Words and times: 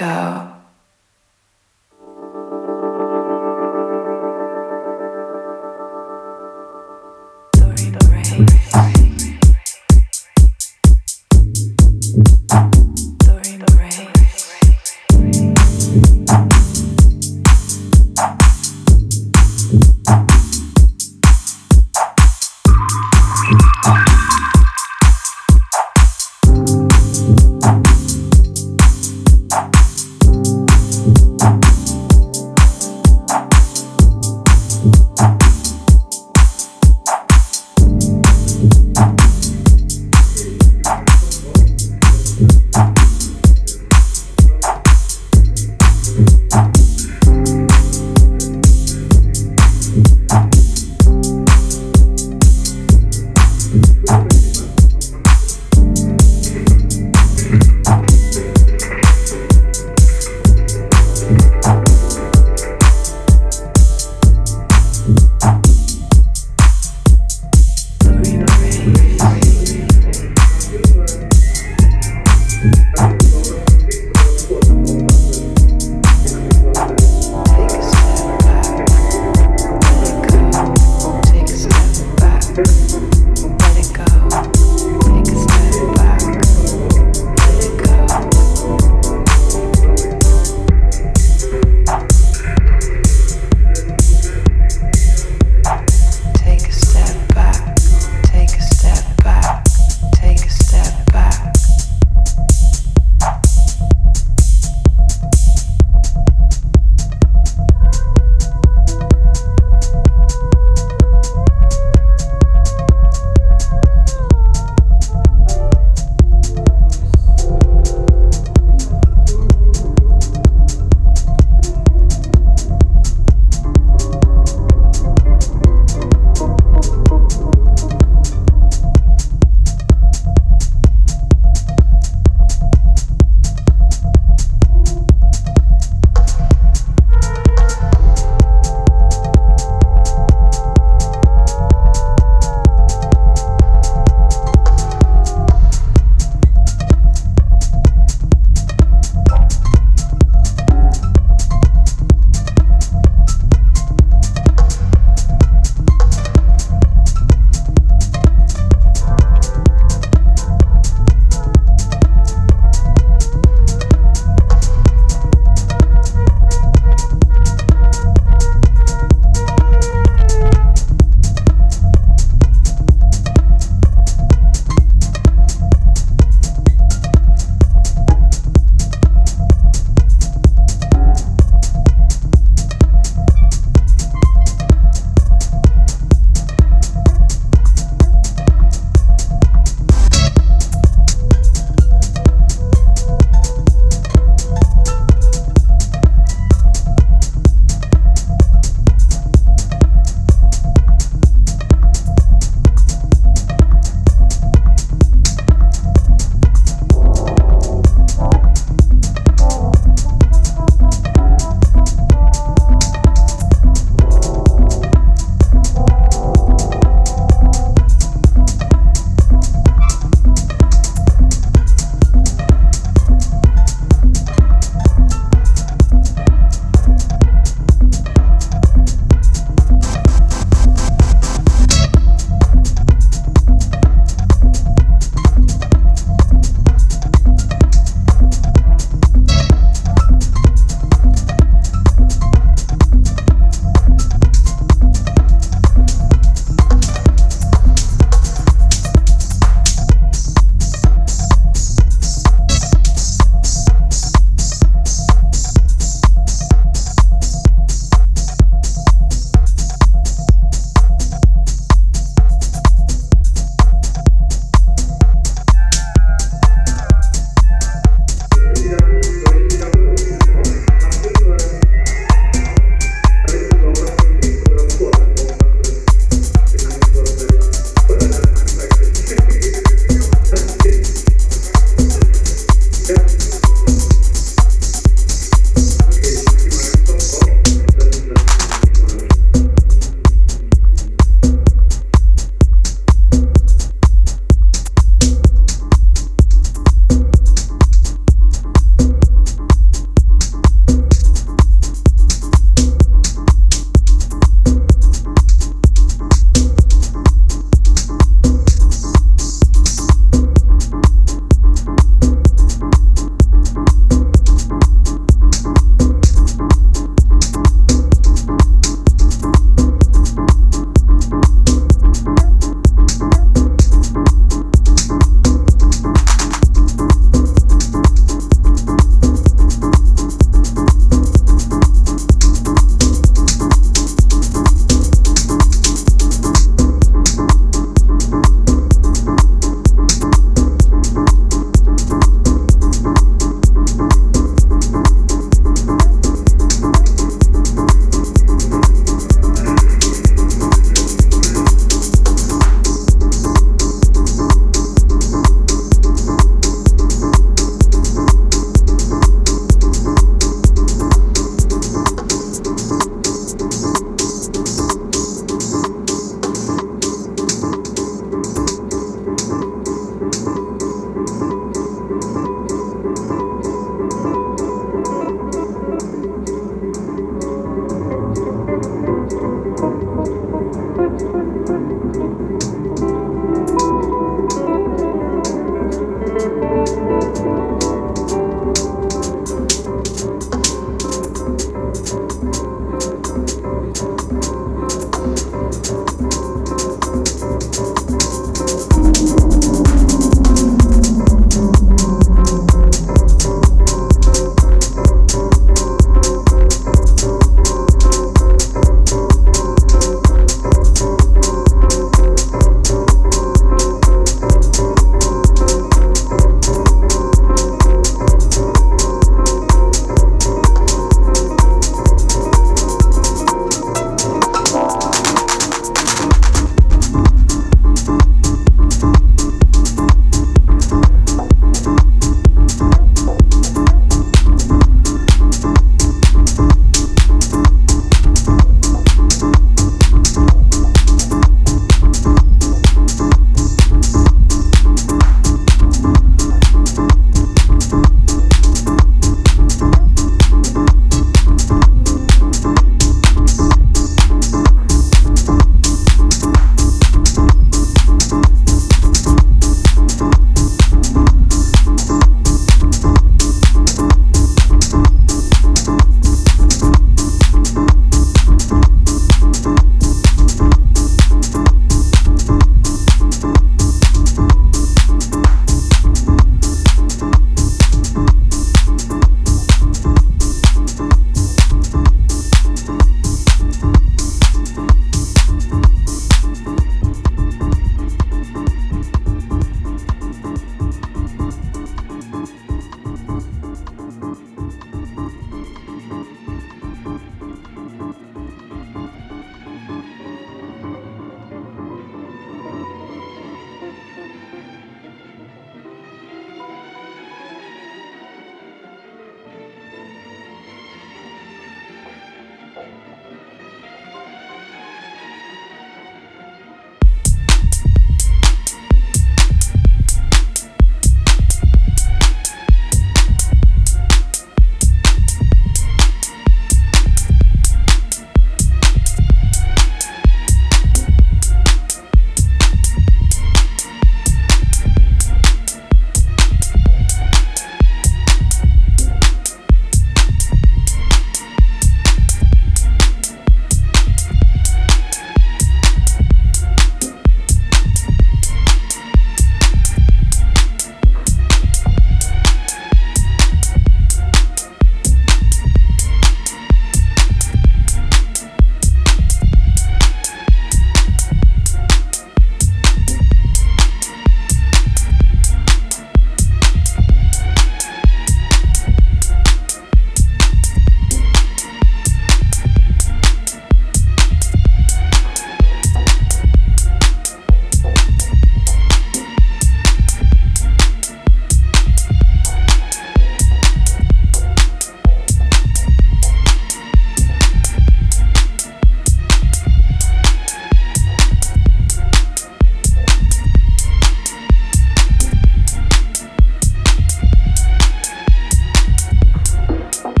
go. 0.00 0.59